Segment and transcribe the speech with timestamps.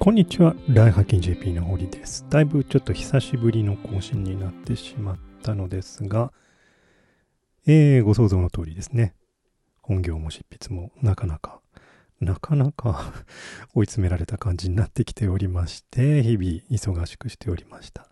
[0.00, 2.24] こんにちは、ライハッキン JP の堀です。
[2.30, 6.32] だいぶちょっと久しぶりの更新になってしまったのですが、
[7.66, 9.16] えー、ご想像の通りですね。
[9.82, 11.60] 本業も執筆もなかなか、
[12.20, 13.12] なかなか
[13.74, 18.08] 追い詰められた感じになってきておりまして、日々忙しくしておりました。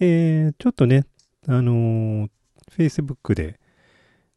[0.00, 1.06] えー、ちょっとね、
[1.48, 2.30] あのー、
[2.76, 3.58] Facebook で、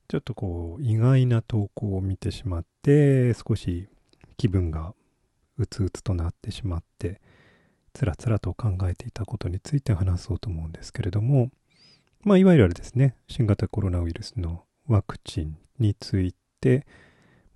[0.08, 3.90] ちょっとこう、意外な投稿を見てしまって、少し
[4.38, 4.94] 気分が
[5.58, 7.22] うつうつとなってしまって
[7.94, 11.50] つらつらと考えていたことについて話そうと思うんですけれども
[12.24, 16.86] まあいわゆるですね新型コロナウイルスのワクチンについて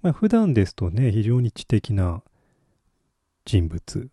[0.01, 2.23] まあ普段ですとね非常に知的な
[3.45, 4.09] 人物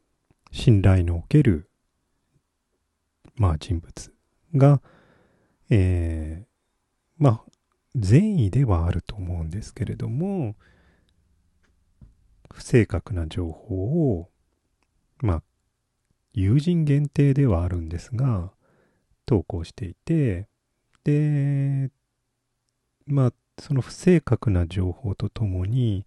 [0.53, 1.71] 信頼のおける
[3.37, 4.13] まあ人物
[4.55, 4.81] が
[5.71, 6.47] えー、
[7.19, 7.43] まあ
[7.95, 10.55] 善意ではあると思うんですけれども
[12.51, 14.29] 不正確な情報を、
[15.21, 15.43] まあ、
[16.33, 18.53] 友人限定ではあるんですが、
[19.27, 20.49] 投稿していて、
[21.05, 21.91] で、
[23.07, 26.07] まあ、その不正確な情報とともに、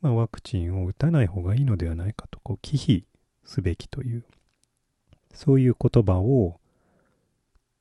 [0.00, 3.04] まあ、ワクチンを打たない方がいいのではないかと、こう、忌避
[3.44, 4.24] すべきという、
[5.32, 6.60] そういう言葉を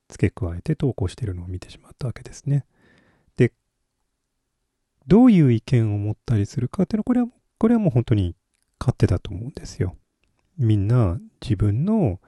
[0.08, 2.66] 付け加えて投稿しているのを見てしまったわけですね。
[5.08, 8.36] どういう意見を持ったりするかっていうのは、これは、これはもう本当に
[8.80, 9.96] 勝手だと思うんですよ。
[10.58, 12.20] みんな自分の、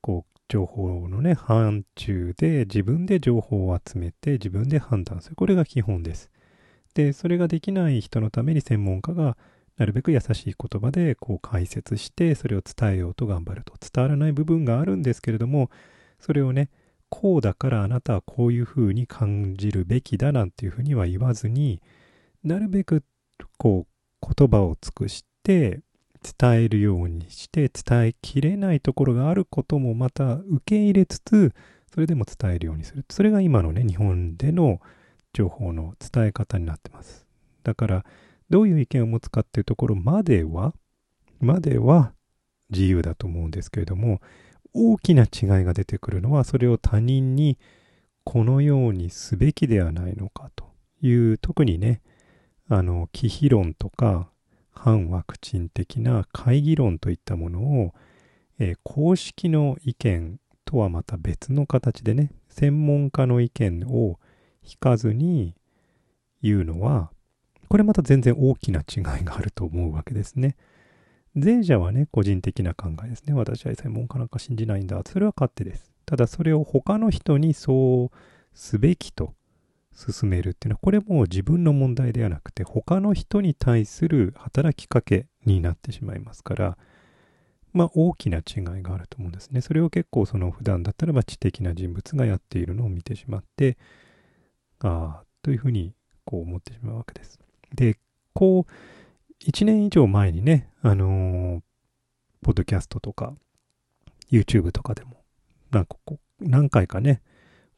[0.00, 5.36] こう、情報のね、範疇で自分で情報を集めて自分で判断する。
[5.36, 6.30] これが基本です。
[6.94, 9.36] で、それができない人のために専門家が
[9.76, 13.74] なるべく優しい言葉でこう解説してそれを伝えようと頑張ると。
[13.80, 15.70] 伝わらない部分があるんですけれども、
[16.18, 16.68] それをね、
[17.10, 21.82] こうだからあなたはこういうふうに感じるべきだなんていうふうには言わずに
[22.42, 23.04] なるべく
[23.58, 23.86] こ
[24.22, 25.80] う言葉を尽くして
[26.40, 31.52] 伝えるようにして伝えきれないところがあることもまた受け入れつつ
[31.92, 33.04] それでも伝えるようにする。
[33.10, 34.80] それが今のね日本での
[35.32, 37.26] 情報の伝え方になってます。
[37.64, 38.04] だから
[38.48, 40.72] どういう意見を持つかっていうところまでは
[41.40, 42.12] までは
[42.70, 44.20] 自由だと思うんですけれども
[44.72, 47.58] 大きな違いが出てくるのはそれを他人に
[48.24, 50.70] このようにすべきではないのかと
[51.02, 52.02] いう特にね
[52.68, 54.30] あの忌避論とか
[54.70, 57.94] 反ワクチン的な会議論といったものを、
[58.58, 64.18] えー、公式の意見とはまた別の形でね専門家の意見を
[64.62, 65.54] 引かずに
[66.42, 67.10] 言うのは
[67.68, 70.56] これまた全然大きな違いがあると思うわけですね。
[71.34, 73.34] 前者はね、個人的な考えですね。
[73.34, 75.00] 私は専門家なんか信じないんだ。
[75.06, 75.92] それは勝手です。
[76.04, 78.16] ただそれを他の人にそう
[78.52, 79.34] すべきと
[79.94, 86.78] 進めるっていうのは、これも自分の問題ではなくて、他の人に対する働きかけになってしまいますから、
[87.72, 89.60] まあ大きな違いがあると思うんですね。
[89.60, 93.78] それを結構その普段だったらば知的な人物がやっているのを見てしまって、
[94.80, 97.38] ああ、というふうにこう思ってしまうわけです。
[97.74, 97.96] で、
[98.34, 98.72] こう、
[99.46, 101.60] 1年以上前にね、あのー、
[102.42, 103.34] ポッドキャストとか、
[104.30, 105.22] YouTube とかでも、
[105.70, 107.22] なんかこう、何回かね、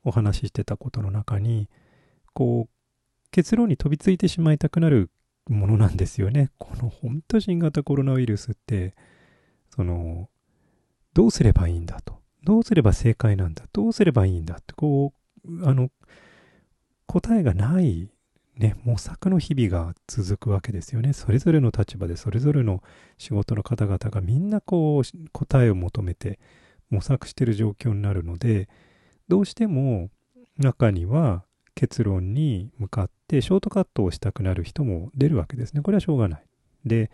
[0.04, 1.68] お話ししてたことの中に、
[2.32, 5.10] こう、結論に飛びついてしまいたくなる
[5.48, 6.50] ものなんですよね。
[6.58, 8.94] この本当新型コロナウイルスって、
[9.70, 10.28] その、
[11.14, 12.20] どうすればいいんだと。
[12.44, 13.64] どうすれば正解なんだ。
[13.72, 15.12] どうすればいいんだって、こ
[15.44, 15.90] う、あの、
[17.06, 18.10] 答えがない
[18.56, 21.12] ね、模索の日々が続くわけですよね。
[21.14, 22.82] それぞれの立場でそれぞれの
[23.16, 26.38] 仕事の方々がみんなこう答えを求めて
[26.90, 28.68] 模索している状況になるので
[29.28, 30.10] どうしても
[30.58, 35.80] 中には結論に向かってショートカットをしたくなる人も出るわけですね。
[35.80, 36.44] これはしょうがない。
[36.84, 37.10] で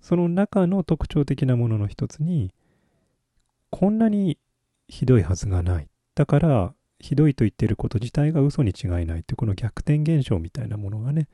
[0.00, 2.54] その中の特徴的なものの一つに
[3.70, 4.38] こんなに
[4.88, 5.88] ひどいはずがない。
[6.14, 11.28] だからひどいと言っていること自体が嘘に違いないってこの逆転現象みたいなものがね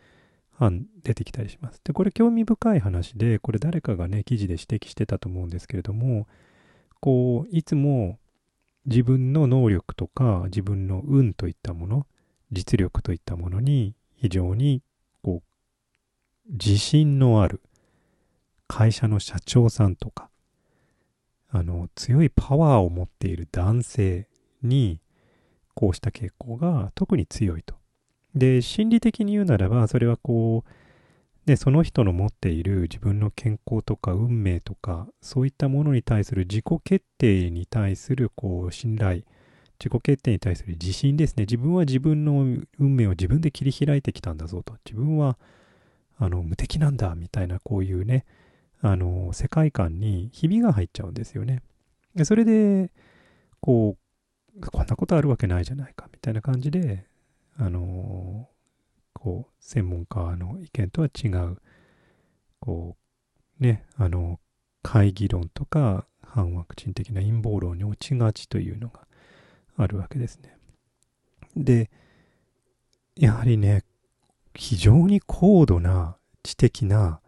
[1.02, 1.80] 出てきたりします。
[1.82, 6.26] でこれ興味深い話でこれ誰かがね記事で指摘してたと思うんですけれども
[7.00, 8.18] こういつも
[8.86, 12.06] 自分の能力とか自分の運といったもの
[12.50, 14.82] 実力といったものに非常に
[15.22, 15.42] こ
[16.48, 17.60] う自信のある
[18.68, 20.30] 会社の社長さんとか
[21.50, 24.28] あの強いパワーを持っている男性
[24.62, 25.00] に
[25.74, 27.74] こうした傾向が特に強いと。
[28.34, 30.70] で、心理的に言うならば、それはこう、
[31.46, 39.22] ね、その人の持っている自分の健康とか運命とか、そういったものに対する自己決定に対するこう信頼、
[39.78, 41.42] 自己決定に対する自信ですね。
[41.42, 42.42] 自分は自分の
[42.78, 44.74] 運命を自分で切り開いてきたんだぞと。
[44.84, 45.36] 自分は
[46.16, 48.24] あの無敵なんだみたいなこういうね、
[48.80, 51.62] あの、世界観にひびが入っちゃうんですよね。
[52.14, 52.92] でそれで、
[53.60, 54.01] こう、
[54.60, 57.06] こんなことあるわけないじゃないか、みたいな感じで、
[57.56, 58.48] あの、
[59.14, 61.58] こう、専門家の意見とは違う、
[62.60, 62.96] こ
[63.60, 64.40] う、ね、あの、
[64.82, 69.06] 会議論とか、反ワクチン的な陰謀論に落ちがちというのが
[69.76, 70.56] あるわけですね。
[71.56, 71.90] で、
[73.16, 73.84] やはりね、
[74.54, 77.20] 非常に高度な知的な、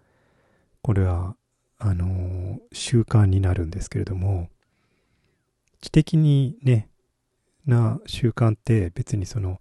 [0.82, 1.37] これは、
[1.79, 4.49] あのー、習慣になるんですけれども、
[5.81, 6.88] 知的にね、
[7.66, 9.61] な習慣って別にその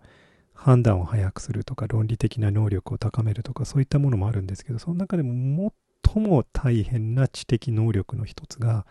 [0.53, 5.73] 判断を早くするとか論理的な能力を高めるとかそういったものもあるんですけどその中でも
[6.03, 8.85] 最も大変な知的能力の一つが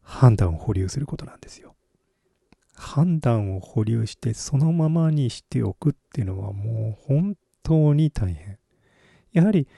[0.00, 1.74] 判断を保留することなんですよ。
[2.74, 8.58] 判断を保留してそのままにしておくっていうのはもう本当に大変。
[9.32, 9.68] やはり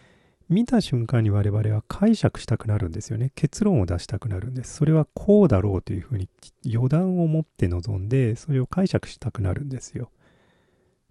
[0.49, 3.33] 見た瞬間に我々は解釈したくなるんですよね。
[3.35, 4.75] 結論を出したくなるんです。
[4.75, 6.29] それはこうだろうというふうに
[6.65, 10.11] 予断を持って臨んで、それを解釈したくなるんですよ。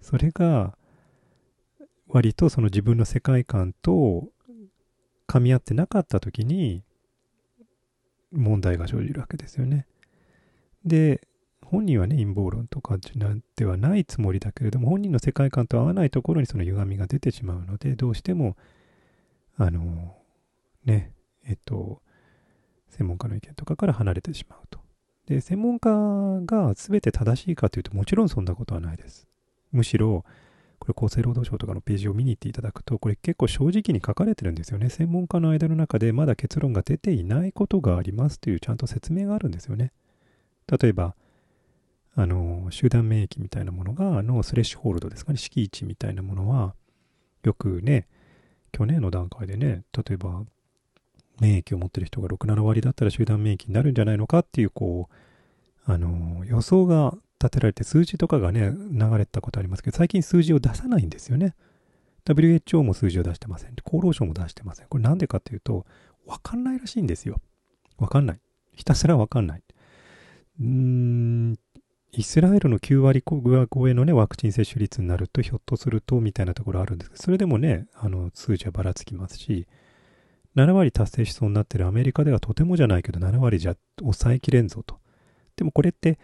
[0.02, 0.78] それが、
[2.08, 4.28] 割とその自分の世界観と
[5.28, 6.84] 噛み合ってなかった時に
[8.32, 9.88] 問題が生じるわけですよね。
[10.86, 11.22] で、
[11.66, 13.00] 本人はね、陰謀論とか
[13.56, 18.56] ではないつもりだけれども、本人の世界観と合わないところにその歪みが出てしまうので、どうしても、
[19.58, 20.16] あの、
[20.86, 21.14] ね、
[21.46, 22.02] えっと、
[22.90, 24.80] 専門家の意見とかから離れてしまうと。
[25.28, 25.90] で、専門家
[26.46, 29.28] が全て正しいかというと、もちろんそんなことはないです。
[29.72, 30.26] むしろ、
[30.80, 34.90] これ厚生労働省とかのページを見に行っていただくと、これ結構正直に書かれてるんですよね。
[34.90, 39.94] 専門家の間の中でまだ結論が出ていないことがありますというちゃんと説明があるんですよね。
[40.68, 41.16] 例えば、
[42.16, 46.76] あの、集団免疫みたいなものが、のスレッシュホールドですかね、敷地みたいなものは、
[47.44, 48.08] よくね、
[48.74, 50.44] 去年の段階でね、例えば、
[51.40, 61.56] 免疫を持ってる人が6、7割だったら集団免疫になるんじゃないのかっていう、こう、あの、予想が立てられて数字とかがね、流れたことありますけど、最近数字を出さないんですよね。
[62.26, 63.76] WHO も数字を出してません。
[63.86, 64.88] 厚労省も出してません。
[64.88, 65.86] これなんでかっていうと、
[66.26, 67.42] わかんないらしいんですよ。
[67.98, 68.40] わかんない。
[68.74, 69.64] ひたすらわかんない。
[70.62, 71.56] うーん、
[72.16, 79.68] イスラエルの9割超えのね、ワクチン接種率になると、ひょっとすると、みたいなところあるんですけど、それでもね、あの、数字はばらつきますし、
[80.56, 85.00] 7割達成しそうになっているアメリカではとてもじゃないけど、7割じゃ抑えきれんぞと。
[85.56, 86.20] でもこれって、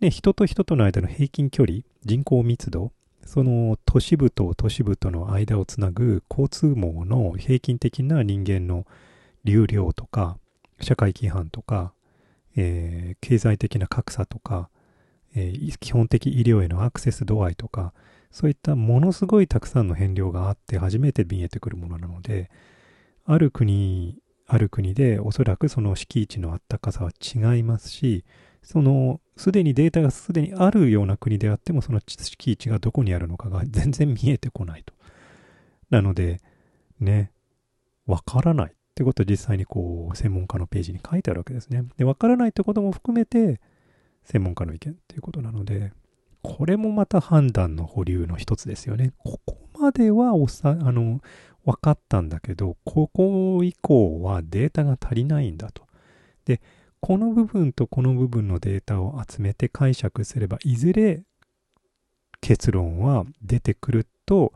[0.00, 2.92] ね、人と人との間の平均距離、人口密度、
[3.24, 8.86] その都市部と都市部との間をつなぐ交通網の平均的な人間の
[9.44, 10.36] 流量とか、
[10.80, 11.94] 社会規範とか、
[12.56, 14.68] えー、経済的な格差とか、
[15.34, 17.92] えー、基本的医療へのアクセス度合いとか、
[18.30, 22.50] そういったものすごいたくさんの変量があって初めて見えてくるものなので、
[23.24, 28.24] ある国、ある国でおそらくその敷地のあったかさは違いますし、
[28.62, 34.94] そのすでにデータがすでにあるような国であってもその敷地がどこにあるのかが 全然見えてこないと。
[35.90, 36.40] なので、
[36.98, 37.30] ね、
[38.06, 41.84] わからないってことを実際にこう専門家のページに書いてあるわけですね。
[41.96, 43.60] で、わからないってことも含めて、
[44.24, 45.92] 専門家の意見っていうことなので、
[46.42, 49.12] これもまた判断の保留の一つですよね。
[49.18, 51.20] ここまではおさ、あの、
[51.64, 55.86] 分かったんだけど、ここ以降はデータが足りないんだと。
[56.44, 56.60] で、
[57.00, 61.22] この部分とこの部分のデータを集めて解釈すれば、いずれ
[62.40, 64.52] 結論は出てくると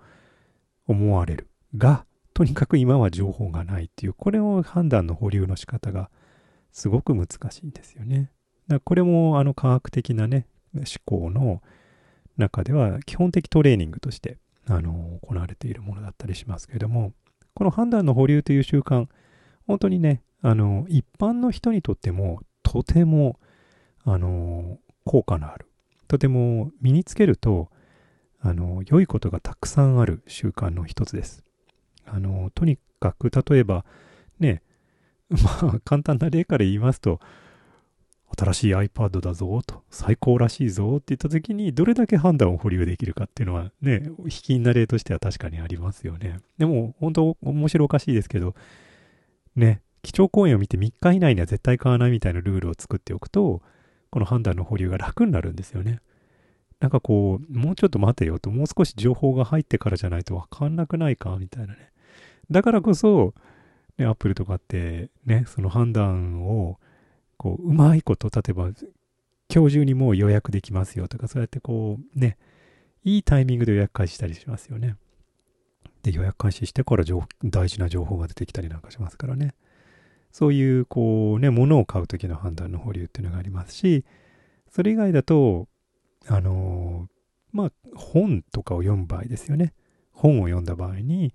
[0.87, 1.49] 思われる。
[1.77, 6.11] が、とにかく今は情報がないっていう、これを判断の保留の仕方が
[6.73, 8.31] すごく難しいんですよね。
[8.69, 11.63] だこれもあの科学的なね、思考の
[12.37, 17.13] 中では基本的トレーニングとしてあの行われているものだったりしますけれども、
[17.55, 19.09] この判断の保留という習慣、
[19.67, 23.39] 本当にね、あの一般の人にとってもとても
[24.05, 25.67] あの効果のある、
[26.07, 27.71] とても身につけると
[28.41, 31.43] あの良いことがたくさんある習慣の一つです。
[32.07, 33.85] あのとにかく例えば
[34.39, 34.63] ね、
[35.29, 35.39] ま
[35.75, 37.21] あ簡単な例から言いますと、
[38.37, 46.39] 新しい iPad だぞと、最高らしいぞって言った時に、どれだけ判断を保留できるかっていうのはね、引きな例としては確かにありますよね。
[46.59, 48.55] でも、本当面白おかしいですけど、
[49.57, 53.63] ね、基調講演を見て3日以内には絶対買わないみたいなルールを作っておくと、
[54.11, 56.01] この判断の保留が楽になるんですよね。
[56.81, 61.91] なんかこう、もうちょっと待てよと、もう少し情報が入ってからじゃないとわかんなくないかみたいなね。
[62.51, 63.35] だからこそ、
[63.99, 66.79] ね、アップルとかってね、その判断を
[67.39, 68.71] こう、うまいこと、例えば、
[69.53, 72.37] 今日中にもう予約できますよとか、そうやってこう、ね、
[73.05, 74.97] いいタイミングで予約開始したりしますよね。
[76.03, 77.05] で、予約開始してから
[77.45, 79.55] 大事な情報が出てきたりなんかしますからね。
[80.33, 84.05] そういう、こうね、物を買う時の判断の保留っていうのがありますし、
[84.71, 85.69] それ以外だと、
[86.27, 89.73] あのー、まあ、本とかを読む場合ですよね。
[90.13, 91.33] 本を読んだ場合に、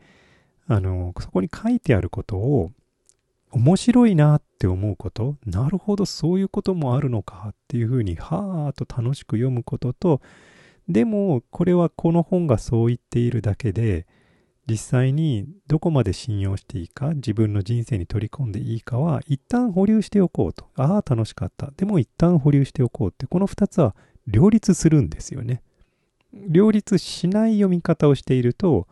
[0.68, 2.72] あのー、そこに書いてあることを
[3.54, 10.22] 面白いなって思うこと、なるほど、そういうこともあるのかっていうふうに、はーっと楽しく読むことと、
[10.90, 14.08] でも、これはこの本がそう言っているだけで、
[14.68, 20.66] 実際にどこまで信用していいか、自分の人生に取り込んでいいかは、一旦保留しておこうと。
[20.76, 21.72] ああ、楽しかった。
[21.78, 23.96] でも一旦保留しておこうって、この二つは
[24.26, 25.62] 両立するんですよね。
[26.34, 28.88] 両立しない読み方をしていると、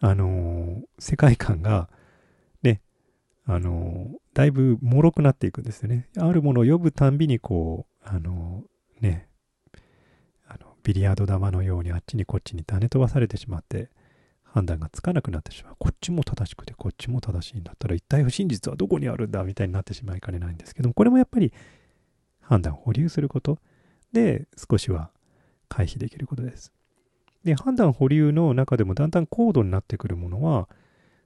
[0.00, 1.88] あのー、世界観が
[3.50, 6.06] あの、だいぶ脆くなっていくんですよね。
[6.18, 8.62] あるものを呼ぶたんびにこう、あの、
[9.00, 9.26] ね、
[10.46, 13.88] あの、ビリヤード玉のようにあっちにこっちに種飛ばされてしまって、
[14.44, 15.76] 判断がつかなくなってしまう。
[15.78, 21.52] こっちも正しくてこっちも正しいんだったら一体不真実はどこにあるんだみたいになってしまいかねないんですけども、これもやっぱり
[22.40, 23.58] 判断を保留すること
[24.12, 25.10] で少しは
[25.68, 26.72] 回避できることです。
[27.44, 30.68] で、判断保留の中でもだんだん高度になってくるものは、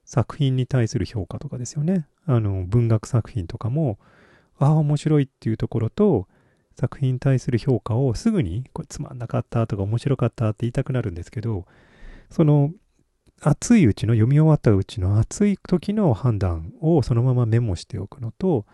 [0.05, 2.07] 作品に対する評価とかですよね。
[2.25, 3.99] あの、文学作品とかも、
[4.59, 6.27] ああ、面白いっていうところと、
[6.75, 11.65] 作品に対する評価をすぐに、これつまんなかったとか面白かったって言いたくなるんですけど、
[12.29, 12.71] その、
[13.41, 18.65] 熱いうちの、読み終わったうちの熱い時の判断をそのままメモしておくのと、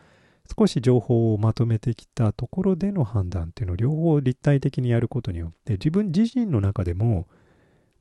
[0.57, 7.27] 少し情報をまとめてきたところでの判断っていうのを両方立体的にやることによって、自分自身の中でも、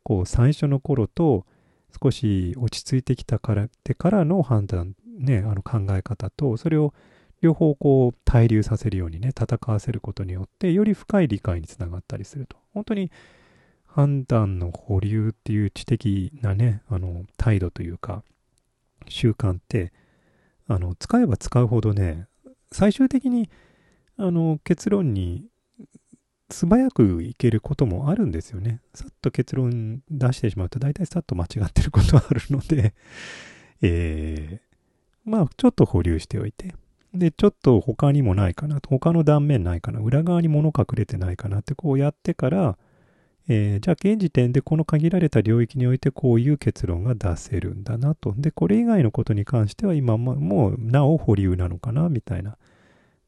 [0.02, 1.44] こう、最初の頃と、
[2.02, 6.92] 少し落ち着いてきたからってからの判断、ね、あの考え方と、それを
[7.40, 12.56] 両方こう対流させるようにね、戦わせることによって、より深い理解につながったりすると。
[12.74, 13.10] 本当に
[13.86, 18.22] 判断の保留っていう知的なね、あの、態度というか、
[19.08, 19.92] 習慣って、
[20.66, 22.26] あの、使えば使うほどね、
[22.70, 23.48] 最終的に、
[24.16, 25.46] あの、結論に
[26.50, 28.80] 素早くいけることもあるんですよね。
[28.94, 32.94] さっと結論出してしまうと大体さっと間違ってることあるので
[33.82, 36.74] えー、まあちょっと保留しておいて、
[37.14, 42.78] で、ちょっと他にもないかなと、他の断面ないかな、裏側に物隠れてないかなってこうやってから、
[43.48, 48.34] えー、じゃあ現時点でこの限られた領域においてこういう結論が出せるんだなと。
[48.36, 52.58] で、これ以外のことに関しては今もうなお保留なのかなみたいな。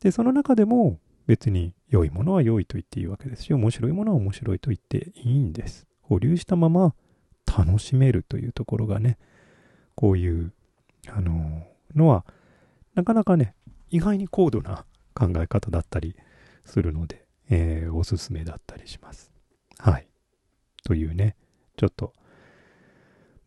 [0.00, 5.86] で、その中でも別に良いものは良いと言っていいわけですし、面白いものは面白いと言っていいんです。
[6.02, 6.94] 保留したまま
[7.46, 9.18] 楽しめるというところがね、
[9.94, 10.52] こういう、
[11.08, 12.24] あののは、
[12.94, 13.54] なかなかね、
[13.90, 14.84] 意外に高度な
[15.14, 16.16] 考え方だったり
[16.64, 19.32] するので、えー、おすすめだったりします。
[19.78, 20.08] はい。
[20.84, 21.36] というね、
[21.76, 22.12] ちょっと、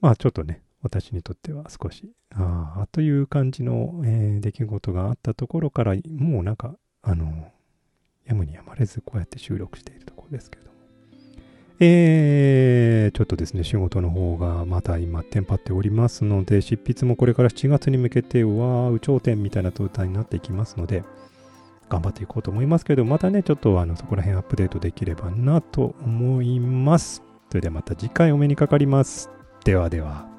[0.02, 7.52] まあちょっとね、私にとっては少し、ああ、という感じの、えー、出来事があったところから、もうなんか、あの
[8.26, 10.74] やむにやまれずこうやって収録しているところですけれども。
[11.80, 21.04] えー、ちょっとですね、仕事の方がまた今、テンパっておりますので、執筆もこれから7月に向けて、わー、頂点みたいな状態になっていきますので、
[21.90, 27.22] 頑張っていこうと思いますけど、またね、ちょっとあのそこら辺アップデートできればなと思います。
[27.50, 29.30] それではまた次回お目にかかります。
[29.66, 30.33] ではでは。